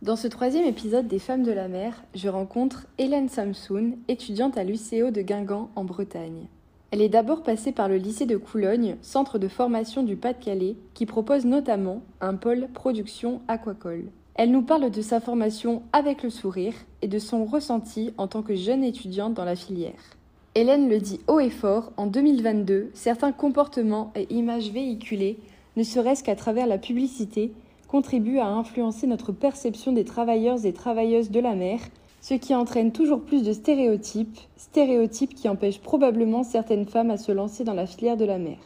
[0.00, 4.62] Dans ce troisième épisode des Femmes de la mer, je rencontre Hélène Samsoun, étudiante à
[4.62, 6.46] l'UCO de Guingamp en Bretagne.
[6.92, 11.04] Elle est d'abord passée par le lycée de Coulogne, centre de formation du Pas-de-Calais, qui
[11.04, 14.04] propose notamment un pôle production aquacole.
[14.36, 18.42] Elle nous parle de sa formation avec le sourire et de son ressenti en tant
[18.42, 20.14] que jeune étudiante dans la filière.
[20.54, 25.40] Hélène le dit haut et fort, en 2022, certains comportements et images véhiculés,
[25.76, 27.52] ne serait-ce qu'à travers la publicité,
[27.88, 31.80] contribue à influencer notre perception des travailleurs et travailleuses de la mer,
[32.20, 37.32] ce qui entraîne toujours plus de stéréotypes, stéréotypes qui empêchent probablement certaines femmes à se
[37.32, 38.58] lancer dans la filière de la mer.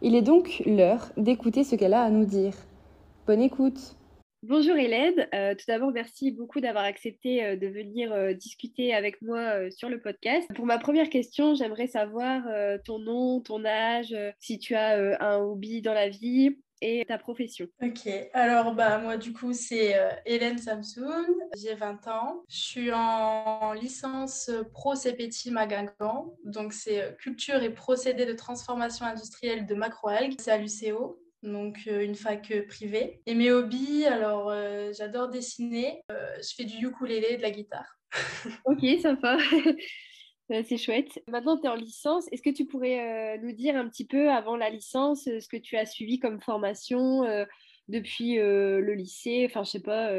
[0.00, 2.54] Il est donc l'heure d'écouter ce qu'elle a à nous dire.
[3.26, 3.96] Bonne écoute
[4.42, 9.20] Bonjour Hélène, euh, tout d'abord merci beaucoup d'avoir accepté euh, de venir euh, discuter avec
[9.20, 10.48] moi sur le podcast.
[10.54, 12.44] Pour ma première question, j'aimerais savoir
[12.86, 17.66] ton nom, ton âge, si tu as un hobby dans la vie, et ta profession.
[17.82, 21.26] Ok, alors bah, moi du coup c'est euh, Hélène Samsoun,
[21.56, 27.70] j'ai 20 ans, je suis en licence pro CPT Magangan, donc c'est euh, culture et
[27.70, 31.20] procédés de transformation industrielle de macroalgues, c'est à l'UCO.
[31.42, 33.22] Donc euh, une fac privée.
[33.24, 34.52] Et mes hobbies, alors
[34.92, 37.98] j'adore dessiner, je fais du ukulélé et de la guitare.
[38.66, 39.38] ok, sympa.
[40.50, 41.22] C'est chouette.
[41.28, 42.26] Maintenant, tu es en licence.
[42.32, 45.48] Est-ce que tu pourrais euh, nous dire un petit peu avant la licence euh, ce
[45.48, 47.44] que tu as suivi comme formation euh,
[47.86, 50.10] depuis le lycée Enfin, je sais pas,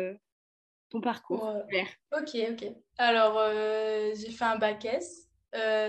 [0.90, 1.56] ton parcours?
[2.12, 2.72] Ok, ok.
[2.98, 3.42] Alors,
[4.14, 5.31] j'ai fait un bac S.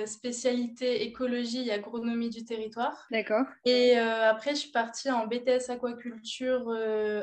[0.06, 3.06] spécialité écologie et agronomie du territoire.
[3.10, 3.44] D'accord.
[3.64, 6.70] Et après, je suis partie en BTS aquaculture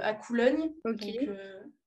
[0.01, 0.71] à Coulogne.
[0.85, 1.05] Ok.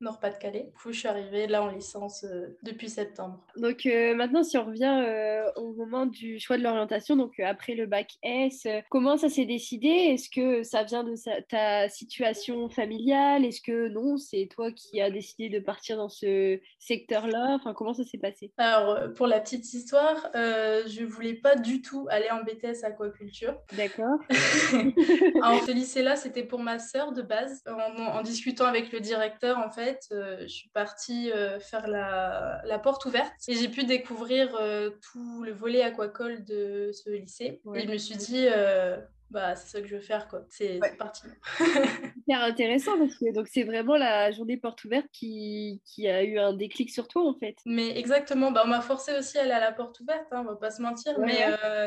[0.03, 0.65] Nord-Pas-de-Calais.
[0.65, 3.41] Du coup, je suis arrivée là en licence euh, depuis septembre.
[3.57, 7.75] Donc euh, maintenant, si on revient euh, au moment du choix de l'orientation, donc après
[7.75, 9.89] le bac S, comment ça s'est décidé?
[9.89, 11.15] Est-ce que ça vient de
[11.49, 13.45] ta situation familiale?
[13.45, 17.55] Est-ce que non, c'est toi qui as décidé de partir dans ce secteur-là?
[17.55, 18.53] Enfin, comment ça s'est passé?
[18.59, 20.31] Alors, pour la petite histoire,
[20.87, 23.57] je voulais pas du tout aller en BTS aquaculture.
[23.77, 24.19] D'accord.
[25.43, 27.63] en ce lycée-là, c'était pour ma sœur de base.
[27.67, 33.05] en discutant avec le directeur, en fait, euh, je suis partie euh, faire la, porte
[33.05, 37.61] ouverte et j'ai pu découvrir euh, tout le volet aquacole de ce lycée.
[37.75, 38.47] Et je me suis dit,
[39.33, 40.45] bah, c'est ça que je veux faire, quoi.
[40.49, 41.23] C'est parti.
[41.59, 46.39] Super intéressant parce que donc c'est vraiment la journée porte ouverte qui, qui, a eu
[46.39, 47.57] un déclic sur toi, en fait.
[47.67, 50.45] Mais exactement, bah, on m'a forcé aussi à aller à la porte ouverte, hein, on
[50.45, 51.39] va pas se mentir, mais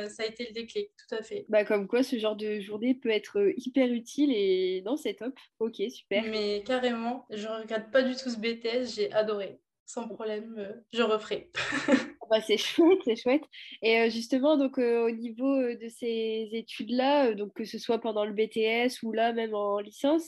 [0.10, 1.46] ça a été le déclic, tout à fait.
[1.50, 5.36] Bah, comme quoi, ce genre de journée peut être hyper utile et non, c'est top.
[5.60, 6.24] Ok, super.
[6.24, 11.04] Mais carrément, je regrette pas du tout ce BTS, j'ai adoré sans problème, euh, je
[11.04, 11.52] referai.
[12.30, 13.44] bah, c'est chouette, c'est chouette.
[13.82, 18.34] Et euh, justement, donc euh, au niveau de ces études-là, que ce soit pendant le
[18.34, 20.24] BTS ou là même en licence,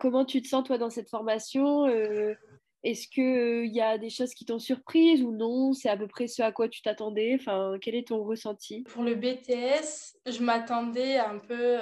[0.00, 1.86] comment tu te sens toi dans cette formation
[2.84, 5.74] Est-ce qu'il y a des choses qui t'ont surprise ou non?
[5.74, 7.36] C'est à peu près ce à quoi tu t'attendais?
[7.38, 8.84] Enfin, quel est ton ressenti?
[8.84, 11.76] Pour le BTS, je m'attendais un peu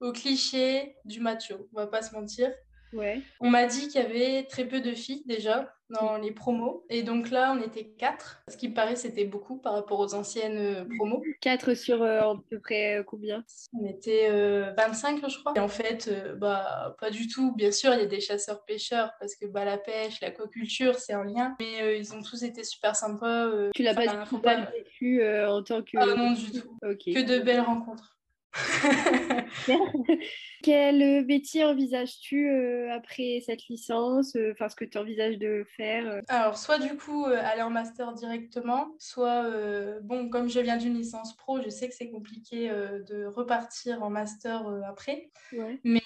[0.00, 2.52] au cliché du macho, on va pas se mentir.
[2.92, 3.22] Ouais.
[3.40, 6.84] On m'a dit qu'il y avait très peu de filles déjà dans les promos.
[6.88, 8.42] Et donc là, on était quatre.
[8.48, 11.22] Ce qui paraît, c'était beaucoup par rapport aux anciennes euh, promos.
[11.40, 13.44] Quatre sur euh, à peu près euh, combien?
[13.72, 14.30] On était
[14.76, 15.52] 25, je crois.
[15.56, 17.54] Et en fait, bah, pas du tout.
[17.54, 21.24] Bien sûr, il y a des chasseurs-pêcheurs parce que bah, la pêche, l'aquaculture, c'est un
[21.24, 21.56] lien.
[21.60, 23.50] Mais ils ont tous été super sympas.
[23.74, 25.98] tu l'as pas, pas vécu en tant que...
[25.98, 26.76] Ah non, du tout.
[26.82, 28.19] Que de belles rencontres.
[30.62, 36.06] Quel métier envisages-tu euh, après cette licence euh, Enfin, ce que tu envisages de faire
[36.06, 36.20] euh?
[36.28, 39.50] Alors, soit du coup aller en master directement, soit,
[40.02, 44.10] bon, comme je viens d'une licence pro, je sais que c'est compliqué de repartir en
[44.10, 45.30] master après.
[45.84, 46.02] Mais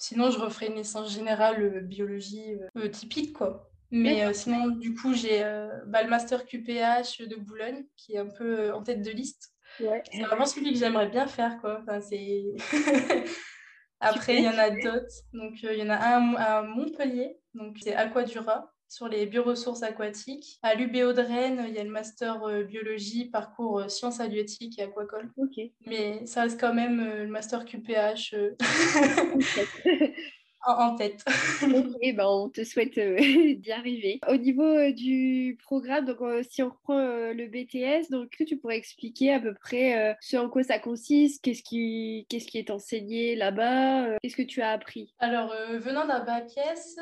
[0.00, 2.58] sinon, je referai une licence générale biologie
[2.92, 3.70] typique, quoi.
[3.90, 5.40] Mais sinon, du coup, j'ai
[5.86, 9.51] bah, le master QPH de Boulogne, qui est un peu en tête de liste.
[9.78, 11.80] C'est vraiment celui que j'aimerais bien faire, quoi.
[11.82, 12.44] Enfin, c'est...
[14.00, 15.22] Après, il y en a d'autres.
[15.32, 19.84] Donc, euh, il y en a un à Montpellier, donc c'est Aquadura, sur les bioressources
[19.84, 20.58] aquatiques.
[20.62, 24.78] À l'UBO de Rennes, il y a le master euh, biologie, parcours euh, sciences halieutiques
[24.80, 25.30] et aquacole.
[25.86, 28.34] Mais ça reste quand même le master QPH.
[30.64, 31.24] en, tête.
[31.62, 33.16] ok, ben on te souhaite euh,
[33.56, 34.20] d'y arriver.
[34.28, 38.76] Au niveau euh, du programme, donc euh, si on reprend le BTS, donc tu pourrais
[38.76, 43.36] expliquer à peu près ce en quoi ça consiste, qu'est-ce qui, qu'est-ce qui est enseigné
[43.36, 45.14] là-bas, qu'est-ce que tu as appris?
[45.18, 46.98] Alors, venant d'un bac S,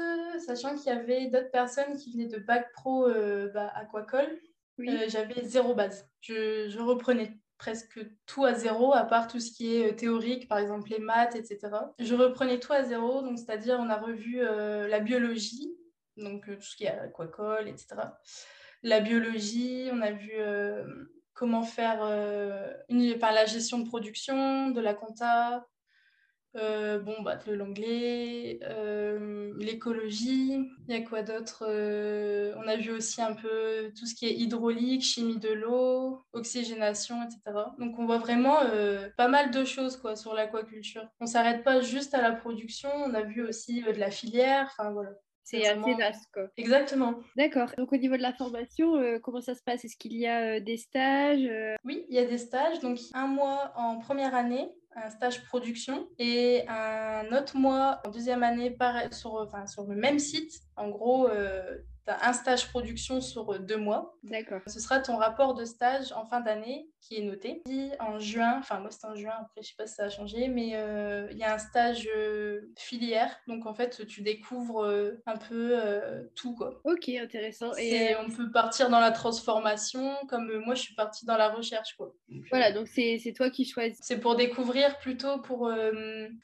[0.46, 3.08] sachant qu'il y avait d'autres personnes qui venaient de bac pro
[3.54, 4.38] bah, aquacole,
[4.78, 6.08] j'avais zéro base.
[6.20, 10.48] Je, je reprenais presque tout à zéro, à part tout ce qui est euh, théorique,
[10.48, 11.58] par exemple les maths, etc.
[11.98, 15.70] Je reprenais tout à zéro, donc c'est-à-dire on a revu euh, la biologie,
[16.16, 17.96] donc tout ce qui est aquacole, etc.
[18.82, 20.32] La biologie, on a vu
[21.34, 22.02] comment faire
[22.88, 25.66] une, par la gestion de production, de la compta,
[26.56, 30.58] euh, bon, bah, l'anglais, euh, l'écologie,
[30.88, 34.26] il y a quoi d'autre euh, On a vu aussi un peu tout ce qui
[34.26, 37.56] est hydraulique, chimie de l'eau, oxygénation, etc.
[37.78, 38.58] Donc on voit vraiment
[39.16, 41.06] pas mal de choses quoi, sur l'aquaculture.
[41.20, 44.90] On s'arrête pas juste à la production, on a vu aussi de la filière, enfin
[44.90, 45.10] voilà.
[45.42, 46.44] C'est assez vaste, quoi.
[46.56, 47.14] Exactement.
[47.36, 47.72] D'accord.
[47.76, 49.84] Donc, au niveau de la formation, comment ça se passe?
[49.84, 51.50] Est-ce qu'il y a des stages
[51.84, 52.78] Oui, il y a des stages.
[52.78, 58.42] Donc, un mois en première année un stage production et un autre mois en deuxième
[58.42, 58.76] année
[59.12, 60.62] sur, enfin, sur le même site.
[60.76, 64.16] En gros, euh, tu as un stage production sur deux mois.
[64.22, 64.60] D'accord.
[64.66, 67.62] Ce sera ton rapport de stage en fin d'année qui est noté.
[67.98, 70.48] En juin, enfin moi c'était en juin, après je sais pas si ça a changé,
[70.48, 73.34] mais euh, il y a un stage euh, filière.
[73.46, 74.84] Donc en fait, tu découvres
[75.26, 75.80] un peu
[76.34, 76.80] tout quoi.
[76.84, 77.74] Ok, intéressant.
[77.76, 81.94] Et on peut partir dans la transformation, comme moi je suis partie dans la recherche
[81.96, 82.14] quoi.
[82.50, 83.98] voilà, donc c'est toi qui choisis.
[84.02, 85.72] C'est pour découvrir plutôt pour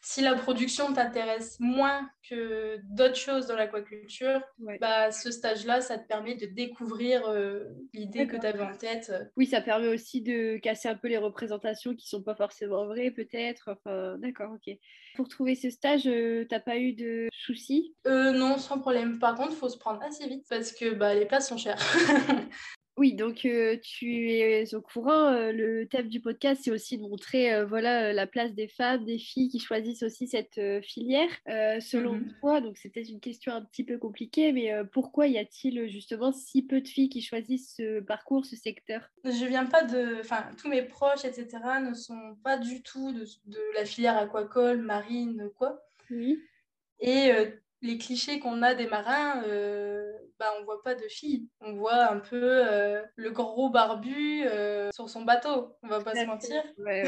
[0.00, 4.40] si la production t'intéresse moins que d'autres choses dans l'aquaculture,
[4.80, 9.12] bah, ce stage-là, ça te permet de découvrir euh, l'idée que tu avais en tête.
[9.36, 13.10] Oui, ça permet aussi de casser un peu les représentations qui sont pas forcément vraies,
[13.10, 13.70] peut-être.
[13.72, 14.74] Enfin, d'accord, ok.
[15.14, 17.94] Pour trouver ce stage, tu euh, t'as pas eu de soucis?
[18.06, 19.18] Euh, Non, sans problème.
[19.18, 21.78] Par contre, il faut se prendre assez vite parce que bah, les places sont chères.
[22.98, 25.26] Oui, donc euh, tu es au courant.
[25.26, 29.04] Euh, le thème du podcast, c'est aussi de montrer euh, voilà, la place des femmes,
[29.04, 31.28] des filles qui choisissent aussi cette filière.
[31.80, 35.38] selon mmh toi, donc c'est peut-être une question un petit peu compliquée, mais pourquoi y
[35.38, 39.02] a-t-il justement si peu de filles qui choisissent ce parcours, ce secteur?
[39.24, 40.20] Je viens pas de.
[40.20, 41.48] Enfin, tous mes proches, etc.,
[41.82, 45.82] ne sont pas du tout de, de la filière aquacole, marine, quoi.
[46.10, 46.38] Oui.
[47.00, 47.30] Et
[47.82, 49.42] les clichés qu'on a des marins,
[50.38, 51.48] bah, on voit pas de filles.
[51.60, 55.74] On voit un peu euh, le gros barbu euh, sur son bateau.
[55.82, 56.62] On va pas se mentir.
[56.78, 57.04] Ouais,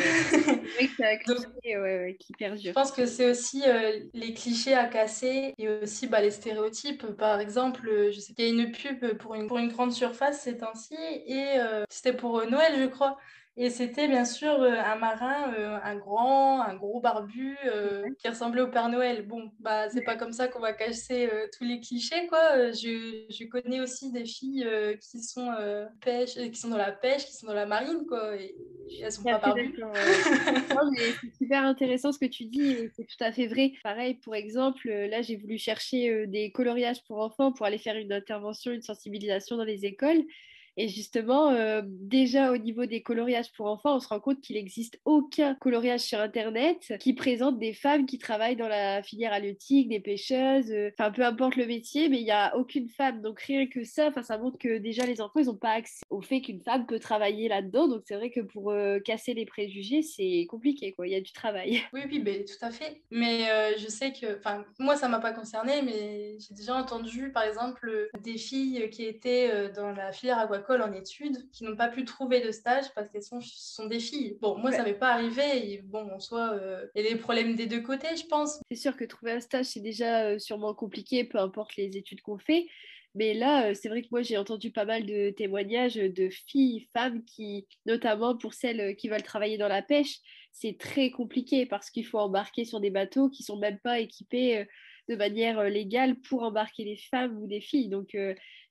[1.76, 2.17] ouais.
[2.19, 2.70] qui perdure.
[2.70, 7.06] Je pense que c'est aussi euh, les clichés à casser et aussi bah, les stéréotypes.
[7.17, 10.41] Par exemple, je sais qu'il y a une pub pour une, pour une grande surface
[10.41, 11.59] ces temps-ci et
[11.91, 13.19] c'était pour Noël, je crois.
[13.60, 18.28] Et c'était bien sûr euh, un marin, euh, un grand, un gros barbu euh, qui
[18.28, 19.26] ressemblait au Père Noël.
[19.26, 21.28] Bon, bah c'est pas comme ça qu'on va casser
[21.58, 22.70] tous les clichés, quoi.
[22.70, 24.64] Je, je, connais aussi des filles
[25.00, 25.52] qui sont
[26.00, 28.37] pêche, qui sont dans la pêche, qui sont dans la marine, quoi.
[28.37, 28.55] Et,
[29.02, 29.75] elles sont pas barbues.
[31.20, 33.72] c'est super intéressant ce que tu dis, c'est tout à fait vrai.
[33.82, 38.12] Pareil, pour exemple, là j'ai voulu chercher des coloriages pour enfants pour aller faire une
[38.12, 40.22] intervention, une sensibilisation dans les écoles.
[40.81, 44.55] Et justement, euh, déjà au niveau des coloriages pour enfants, on se rend compte qu'il
[44.55, 49.89] n'existe aucun coloriage sur Internet qui présente des femmes qui travaillent dans la filière halieutique,
[49.89, 53.23] des pêcheuses, euh, enfin peu importe le métier, mais il n'y a aucune femme.
[53.23, 56.21] Donc rien que ça, ça montre que déjà les enfants, ils n'ont pas accès au
[56.21, 57.89] fait qu'une femme peut travailler là-dedans.
[57.89, 61.09] Donc c'est vrai que pour euh, casser les préjugés, c'est compliqué, quoi.
[61.09, 61.83] Il y a du travail.
[61.93, 63.03] Oui, oui, ben, tout à fait.
[63.11, 63.47] Mais
[63.79, 68.09] je sais que, enfin, moi, ça m'a pas concerné, mais j'ai déjà entendu, par exemple,
[68.23, 72.41] des filles qui étaient dans la filière aquacole en études qui n'ont pas pu trouver
[72.41, 74.37] de stage parce qu'elles sont, sont des filles.
[74.41, 75.73] Bon, moi, ça m'est pas arrivé.
[75.73, 78.61] Et bon, en soi, euh, il y a des problèmes des deux côtés, je pense.
[78.70, 82.20] C'est sûr que trouver un stage, c'est déjà euh, sûrement compliqué, peu importe les études
[82.23, 82.67] qu'on fait.
[83.15, 86.89] Mais là, euh, c'est vrai que moi, j'ai entendu pas mal de témoignages de filles,
[86.93, 90.19] femmes qui, notamment pour celles qui veulent travailler dans la pêche,
[90.53, 94.67] c'est très compliqué parce qu'il faut embarquer sur des bateaux qui sont même pas équipés
[95.08, 97.89] de manière légale pour embarquer des femmes ou des filles.
[97.89, 98.15] Donc,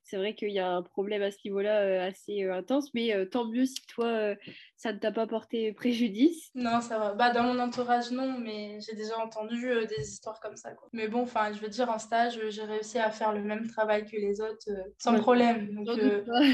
[0.10, 3.14] c'est vrai qu'il y a un problème à ce niveau-là euh, assez euh, intense, mais
[3.14, 4.34] euh, tant mieux si toi,
[4.78, 6.50] ça ne t'a pas porté préjudice.
[6.56, 7.14] Non, ça va.
[7.14, 10.72] Bah, dans mon entourage, non, mais j'ai déjà entendu des histoires comme ça.
[10.72, 10.88] Quoi.
[10.94, 14.06] Mais bon, enfin, je veux dire, en stage, j'ai réussi à faire le même travail
[14.06, 15.74] que les autres sans problème.
[15.84, 16.00] Donc,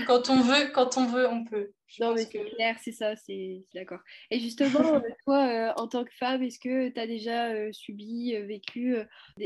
[0.08, 3.64] quand on veut, quand on veut, on peut non, mais c'est clair, c'est ça, c'est
[3.74, 4.00] d'accord.
[4.32, 4.70] Et justement,
[5.26, 8.98] toi, euh, en tant que femme, est-ce que tu as déjà euh, subi, vécu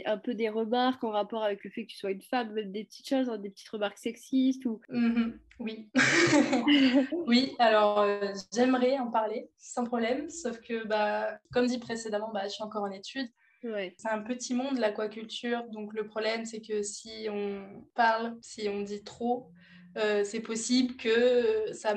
[0.05, 2.71] un peu des remarques en rapport avec le fait que tu sois une femme, même
[2.71, 4.79] des petites choses, hein, des petites remarques sexistes ou...
[4.89, 5.89] Mmh oui.
[7.27, 8.05] oui, alors
[8.53, 12.83] j'aimerais en parler sans problème, sauf que, bah, comme dit précédemment, bah, je suis encore
[12.83, 13.29] en études.
[13.61, 18.81] C'est un petit monde l'aquaculture, donc le problème c'est que si on parle, si on
[18.81, 19.49] dit trop,
[19.97, 21.95] euh, c'est possible que ça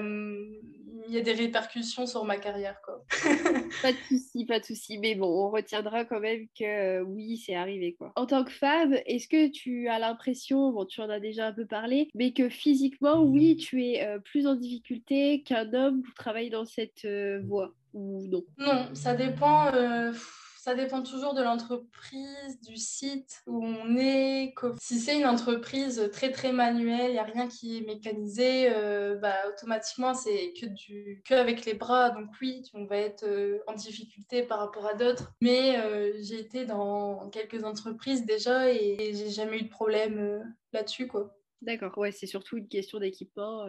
[1.11, 2.81] il y ait des répercussions sur ma carrière.
[2.83, 3.05] Quoi.
[3.83, 4.97] pas de souci, pas de souci.
[4.99, 7.97] Mais bon, on retiendra quand même que euh, oui, c'est arrivé.
[7.99, 8.13] Quoi.
[8.15, 11.53] En tant que femme, est-ce que tu as l'impression, bon, tu en as déjà un
[11.53, 16.15] peu parlé, mais que physiquement, oui, tu es euh, plus en difficulté qu'un homme pour
[16.15, 17.07] travailler dans cette
[17.43, 18.45] voie ou non?
[18.59, 19.73] Non, ça dépend
[20.63, 24.55] ça dépend toujours de l'entreprise, du site où on est.
[24.79, 29.17] Si c'est une entreprise très très manuelle, il n'y a rien qui est mécanisé, euh,
[29.17, 31.23] bah, automatiquement c'est que, du...
[31.25, 32.11] que avec les bras.
[32.11, 35.33] Donc oui, on va être euh, en difficulté par rapport à d'autres.
[35.41, 41.07] Mais euh, j'ai été dans quelques entreprises déjà et, j'ai jamais eu de problème là-dessus.
[41.07, 41.35] quoi.
[41.63, 43.67] D'accord, ouais, c'est surtout une question d'équipement.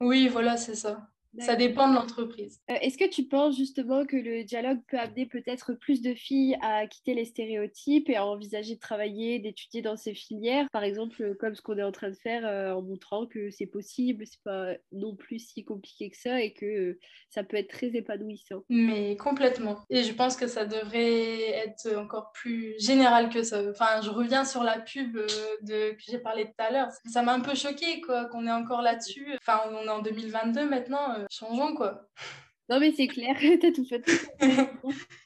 [0.00, 1.08] Oui, voilà, c'est ça.
[1.40, 2.60] Ça dépend de l'entreprise.
[2.70, 6.56] Euh, est-ce que tu penses justement que le dialogue peut amener peut-être plus de filles
[6.62, 11.22] à quitter les stéréotypes et à envisager de travailler, d'étudier dans ces filières, par exemple
[11.22, 14.24] euh, comme ce qu'on est en train de faire euh, en montrant que c'est possible,
[14.26, 16.98] c'est pas non plus si compliqué que ça et que
[17.28, 18.62] ça peut être très épanouissant?
[18.68, 19.78] Mais complètement.
[19.90, 23.62] Et je pense que ça devrait être encore plus général que ça.
[23.70, 25.16] Enfin, je reviens sur la pub
[25.62, 26.88] de que j'ai parlé tout à l'heure.
[27.06, 29.36] Ça m'a un peu choqué quoi qu'on est encore là-dessus.
[29.40, 32.08] Enfin, on est en 2022 maintenant changeons quoi.
[32.70, 34.02] Non mais c'est clair, t'as tout fait.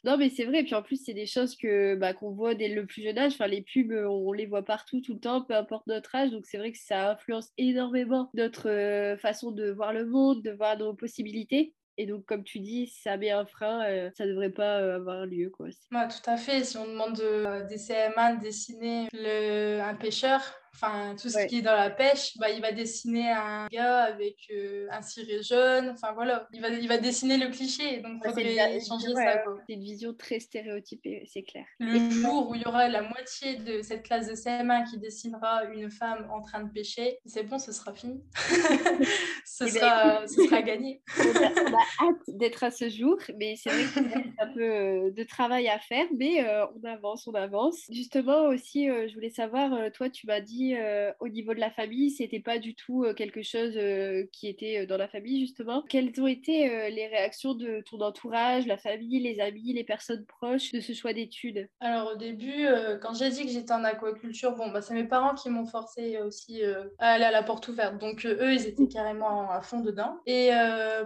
[0.05, 2.69] non mais c'est vrai, puis en plus c'est des choses que bah, qu'on voit dès
[2.69, 3.33] le plus jeune âge.
[3.35, 6.31] Enfin les pubs, on les voit partout tout le temps, peu importe notre âge.
[6.31, 10.50] Donc c'est vrai que ça influence énormément notre euh, façon de voir le monde, de
[10.50, 11.75] voir nos possibilités.
[12.00, 14.81] Et donc, comme tu dis, si ça met un frein, euh, ça ne devrait pas
[14.81, 15.50] euh, avoir lieu.
[15.50, 15.67] Quoi.
[15.71, 16.62] tout à fait.
[16.62, 17.21] Si on demande
[17.69, 20.40] des CMA de dessiner le, un pêcheur,
[20.81, 24.37] enfin tout ce qui est dans la pêche, bah, il va dessiner un gars avec
[24.51, 28.29] euh, un ciré jaune, enfin voilà, il va, il va dessiner le cliché, donc il
[28.29, 29.43] faudrait changer ça.
[29.67, 31.65] C'est une vision très stéréotypée, c'est clair.
[31.81, 35.65] Le jour où il y aura la moitié de cette classe de CM1 qui dessinera
[35.65, 38.23] une femme en train de pêcher, c'est bon, ce sera fini.
[39.45, 41.03] ce, eh ben, sera, ce sera gagné.
[41.19, 44.63] on a hâte d'être à ce jour, mais c'est vrai qu'il y a un peu
[44.63, 47.81] euh, de travail à faire, mais euh, on avance, on avance.
[47.91, 52.11] Justement aussi, je voulais savoir, toi tu m'as dit euh, au niveau de la famille,
[52.11, 55.83] c'était pas du tout euh, quelque chose euh, qui était dans la famille justement.
[55.89, 60.73] Quelles ont été les réactions de ton entourage, la famille, les amis, les personnes proches
[60.73, 61.69] de ce choix d'études?
[61.81, 62.67] Alors au début,
[63.01, 66.19] quand j'ai dit que j'étais en aquaculture, bon bah c'est mes parents qui m'ont forcé
[66.19, 66.63] aussi
[66.99, 67.99] à aller à la porte ouverte.
[67.99, 70.19] Donc eux, ils étaient carrément à fond dedans.
[70.27, 70.51] Et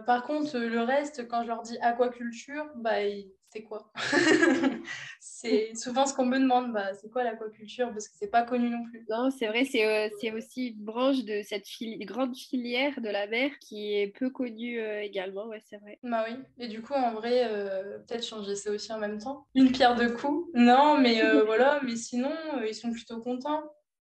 [0.06, 3.92] par contre, le reste, quand je leur dis aquaculture, bah ils c'est quoi?
[5.20, 7.90] C'est souvent ce qu'on me demande, bah, c'est quoi l'aquaculture?
[7.90, 9.04] Parce que c'est pas connu non plus.
[9.10, 11.66] Non, c'est vrai, c'est euh, aussi une branche de cette
[12.06, 15.98] grande filière de la mer qui est peu connue euh, également, ouais, c'est vrai.
[16.02, 19.46] Bah oui, et du coup, en vrai, euh, peut-être changer ça aussi en même temps.
[19.54, 20.48] Une pierre de coups?
[20.54, 22.32] Non, mais voilà, mais sinon,
[22.66, 23.64] ils sont plutôt contents.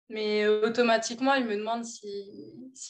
[0.10, 2.10] Mais euh, automatiquement, il me demande s'il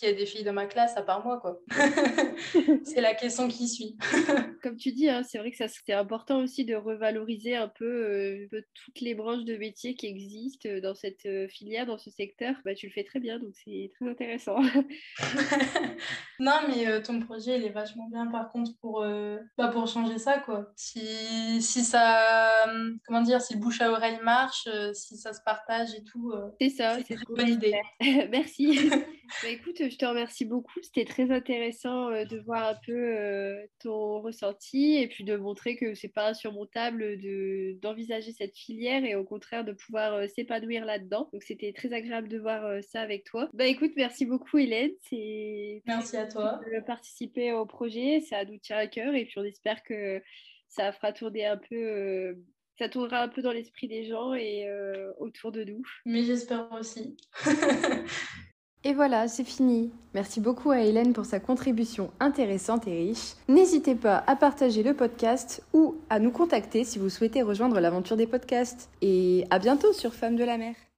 [0.03, 1.39] y a des filles dans ma classe à part moi.
[1.39, 1.59] quoi.
[2.83, 3.97] c'est la question qui suit.
[4.61, 8.47] Comme tu dis, hein, c'est vrai que c'est important aussi de revaloriser un peu, euh,
[8.75, 12.55] toutes les branches de métiers qui existent dans cette euh, filière, dans ce secteur.
[12.63, 14.59] Bah, tu le fais très bien, donc c'est très intéressant.
[16.39, 19.03] non, mais ton projet, il est vachement bien par contre pour,
[19.57, 20.37] bah, pour changer ça.
[20.37, 20.71] quoi.
[20.75, 22.65] Si, si ça,
[23.07, 26.33] comment dire, si le bouche à oreille marche, si ça se partage et tout.
[26.59, 27.73] c'est ça, c'est une bonne idée.
[28.31, 28.89] Merci.
[29.43, 30.79] bah, écoute, je te remercie beaucoup.
[30.81, 35.75] C'était très intéressant euh, de voir un peu euh, ton ressenti et puis de montrer
[35.77, 40.85] que c'est pas insurmontable de, d'envisager cette filière et au contraire de pouvoir euh, s'épanouir
[40.85, 41.29] là-dedans.
[41.31, 43.49] Donc c'était très agréable de voir ça avec toi.
[43.53, 44.91] Bah écoute, merci beaucoup Hélène.
[45.09, 48.19] C'est merci à toi de participer au projet.
[48.21, 50.21] Ça nous tient à cœur et puis on espère que
[50.67, 52.35] ça fera tourner un peu
[52.77, 55.81] ça tournera un peu dans l'esprit des gens et euh, autour de nous.
[56.05, 57.17] Mais j'espère aussi.
[58.83, 59.91] Et voilà, c'est fini.
[60.13, 63.33] Merci beaucoup à Hélène pour sa contribution intéressante et riche.
[63.49, 68.15] N'hésitez pas à partager le podcast ou à nous contacter si vous souhaitez rejoindre l'aventure
[68.15, 68.89] des podcasts.
[69.01, 70.75] Et à bientôt sur Femmes de la mer.